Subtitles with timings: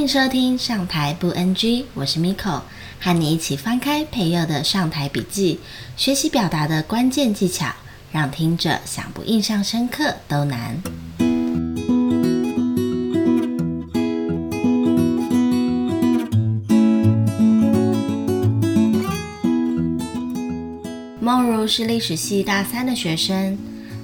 [0.00, 2.62] 迎收听上台不 NG，我是 Miko，
[2.98, 5.60] 和你一起翻开培祐的上台笔记，
[5.94, 7.66] 学习表达的关键技巧，
[8.10, 10.80] 让听者想不印象深刻都难。
[21.20, 23.58] 梦如是历史系大三的学生，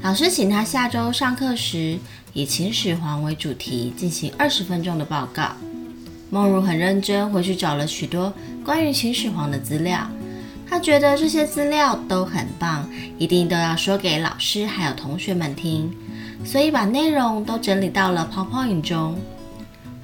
[0.00, 1.98] 老师请她下周上课时
[2.32, 5.54] 以秦始皇为主题进行二十分钟的报告。
[6.32, 8.32] 梦如很认真回去找了许多
[8.64, 10.08] 关于秦始皇的资料，
[10.66, 15.94] 她觉得这些资料都很棒，一定都要说给老师还有同学们听，
[16.42, 19.18] 所以把内容都整理到了 PowerPoint 中。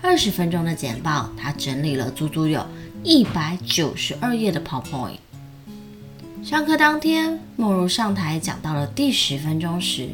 [0.02, 2.62] 二十分钟的简报，她整理了足足有
[3.02, 5.16] 一百九十二页的 PowerPoint。
[6.44, 10.10] 上课当天，梦如上台讲到了第十分钟时，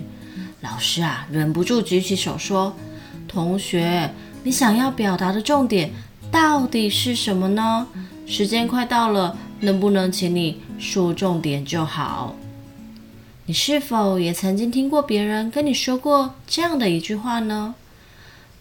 [0.60, 2.72] 老师啊忍不住举起手说
[3.26, 4.08] ：“同学，
[4.44, 5.90] 你想要表达的重点
[6.30, 7.88] 到底是什么呢？
[8.26, 12.36] 时间快到了，能不能请你说重点就好？”
[13.46, 17.74] 你是否也曾经听过别人跟你说过这样的一句话呢？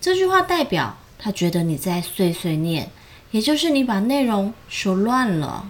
[0.02, 2.90] 这句话代表他觉得你在碎碎念，
[3.32, 5.70] 也就是你把内容说乱了。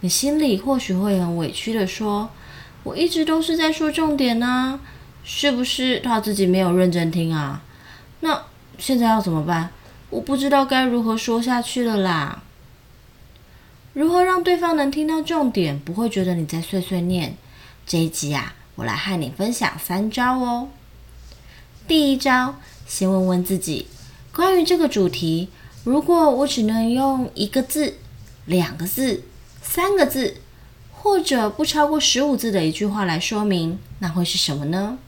[0.00, 2.30] 你心里或许会很委屈地说
[2.84, 4.80] ：“我一直都是在说重点啊，
[5.24, 7.62] 是不是他自己没有认真听啊？
[8.20, 8.42] 那
[8.80, 9.70] 现在要怎么办？
[10.08, 12.42] 我不知道该如何说下去了啦。
[13.92, 17.36] 如何让对方能听到重点，不会觉得你在碎碎念？
[17.86, 20.68] 这一集啊，我来和你分享三招哦。
[21.86, 23.86] 第一招，先问问自己，
[24.32, 25.48] 关于这个主题，
[25.84, 27.98] 如果我只能用一个字、
[28.46, 29.22] 两个字。
[29.62, 30.38] 三个字，
[30.92, 34.98] 或者不超过十五字的一句话来说明，那会是什么呢？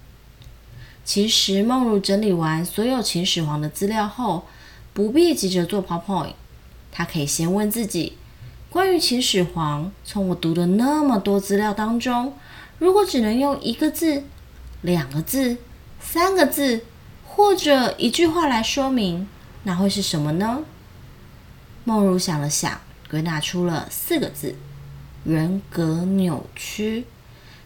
[1.05, 4.45] 其实梦如整理完所有秦始皇的资料后，
[4.93, 6.35] 不必急着做 PowerPoint，
[6.91, 8.17] 她可以先问自己：
[8.71, 12.35] 关于秦始皇，从我读的那么多资料当中，
[12.79, 14.23] 如果只能用一个字、
[14.81, 15.57] 两个字、
[16.01, 16.85] 三个字，
[17.27, 19.29] 或者一句话来说明，
[19.65, 20.61] 那会是什么呢？
[21.85, 22.81] 梦如想了想。
[23.11, 24.57] 归纳出了四个字：
[25.23, 27.05] 人格扭曲。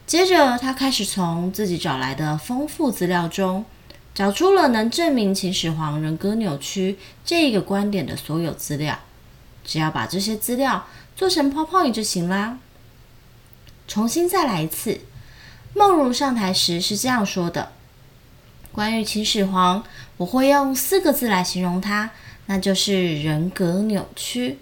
[0.06, 3.64] 接着，他开始从自己找来的丰富资料中，
[4.14, 9.00] 找出了能证明秦始皇人格扭曲这一个观点的所有资料。
[9.64, 10.86] 只要把这些资料
[11.16, 12.58] 做成 PPT 就行啦。
[13.88, 15.00] 重新再来一次，
[15.74, 17.72] 梦如上台时是这样说的：
[18.70, 19.82] 关于秦始皇，
[20.18, 22.10] 我会用四个字来形容他，
[22.46, 24.60] 那就是人格扭曲。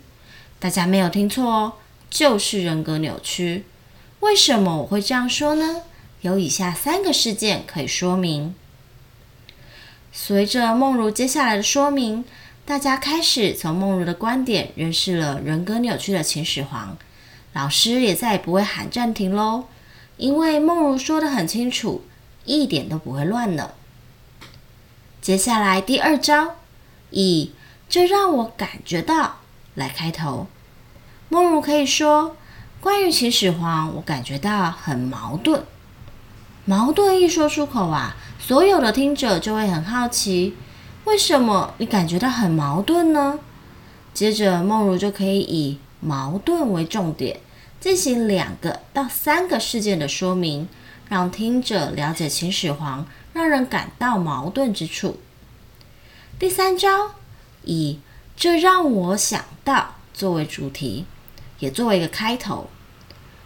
[0.59, 1.73] 大家没有听错哦，
[2.09, 3.67] 就是人格扭曲。
[4.25, 5.83] 为什么我会这样说呢？
[6.23, 8.55] 有以下三个事件可以说明。
[10.13, 12.25] 随着梦如接下来的说明，
[12.65, 16.97] 大家开始从梦如的观点认识了人格扭曲的秦始皇。
[17.53, 19.65] 老师也再也不会喊暂停喽，
[20.17, 22.03] 因为梦如说的很清楚，
[22.47, 23.75] 一点都不会乱了。
[25.21, 26.57] 接下来第二招，
[27.11, 27.53] 以
[27.91, 29.41] 这让我感觉到
[29.75, 30.47] 来开头。
[31.29, 32.37] 梦如可以说
[32.85, 35.65] ：“关于秦始皇，我感觉到很矛盾。
[36.67, 40.55] 矛盾一说出口啊，所有的听者就会很好奇，
[41.05, 43.39] 为什么你感觉到很矛盾呢？”
[44.13, 47.41] 接着，梦如就可以以矛盾为重点，
[47.81, 50.69] 进行两个到三个事件的说明，
[51.09, 55.19] 让听者了解秦始皇让人感到矛盾之处。
[56.39, 57.13] 第三招，
[57.63, 57.99] 以
[58.37, 61.07] 这让我想到作为主题。
[61.59, 62.69] 也作为一个开头，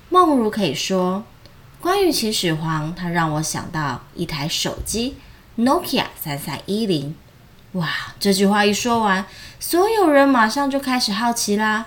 [0.09, 1.25] 梦如可以说
[1.81, 5.17] ：“关于秦始皇，他让我想到一台手机
[5.59, 7.15] ，Nokia 三三一零。”
[7.73, 9.27] 哇，这句话一说完，
[9.61, 11.87] 所有人马上就开始好奇啦。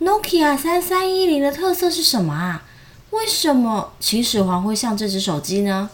[0.00, 2.62] Nokia 三三一零的特色是什么啊？
[3.10, 5.90] 为什么秦始皇会像这只手机呢？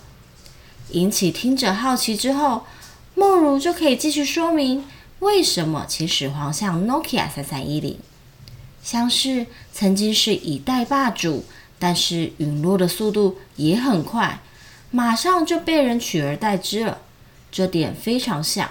[0.90, 2.64] 引起听者好奇之后，
[3.14, 4.84] 梦如就可以继续说明
[5.20, 7.98] 为什么秦始皇像 Nokia 三三一零。
[8.86, 11.44] 像是曾经是一代霸主，
[11.76, 14.38] 但是陨落的速度也很快，
[14.92, 16.98] 马上就被人取而代之了。
[17.50, 18.70] 这点非常像。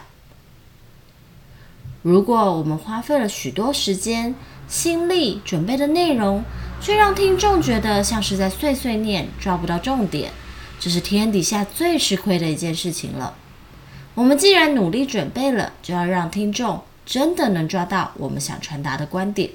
[2.01, 4.33] 如果我们花费了许多时间、
[4.69, 6.45] 心力准备的内容，
[6.79, 10.31] 却让听众觉得像是在碎碎念，抓不到重点，
[10.79, 13.35] 这是天底下最吃亏的一件事情了。
[14.13, 19.49] 我们既然努力准备了，就要让听众真的能抓到我们想传达的观点。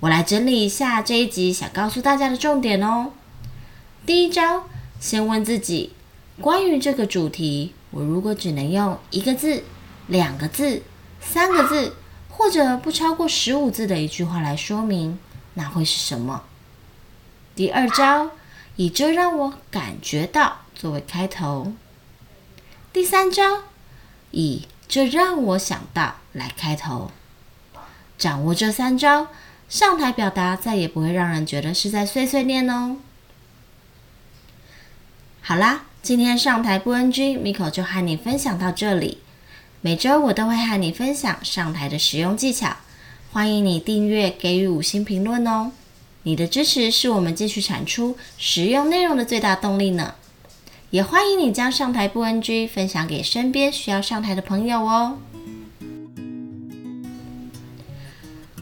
[0.00, 3.12] 我来整理一下这一集想告诉大家的重点哦。
[4.04, 4.64] 第一招，
[5.00, 5.92] 先问自己，
[6.40, 9.64] 关于这个主题，我如果只能用一个字、
[10.06, 10.82] 两个字、
[11.20, 11.96] 三个字
[12.28, 15.18] 或者不超过十五字的一句话来说明，
[15.54, 16.44] 那会是什么？
[17.54, 18.32] 第二招，
[18.76, 21.72] 以这让我感觉到作为开头。
[22.92, 23.62] 第三招，
[24.30, 27.10] 以这让我想到来开头。
[28.18, 29.28] 掌握这三招，
[29.68, 32.98] 上台表达再也不会让人觉得是在碎碎念哦。
[35.40, 39.18] 好啦，今天上台不 NG，Miko 就和你分享到这里。
[39.80, 42.76] 每周我都会和你分享上台的实用技巧，
[43.32, 45.72] 欢迎你订阅，给予五星评论哦。
[46.22, 50.14] 你的支持是我们继续产出实用内容的最大动力呢。
[50.90, 55.18] 也欢迎你将上台不 NG 分享给身边需要上台的朋友哦。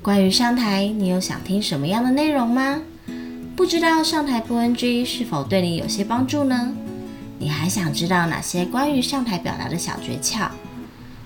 [0.05, 2.83] 关于上台，你有想听什么样的内容吗？
[3.57, 6.75] 不知道上台不 NG 是否对你有些帮助呢？
[7.39, 10.49] 你还想知道哪些关于上台表达的小诀窍？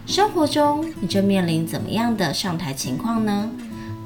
[0.07, 3.51] 生活中你正面临怎么样的上台情况呢？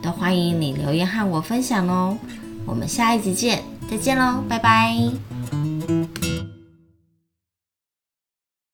[0.01, 2.17] 都欢迎你留言和我分享哦。
[2.65, 5.32] 我们下一集见，再见喽，拜拜。